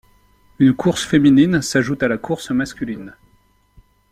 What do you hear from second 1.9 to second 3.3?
à la course masculine.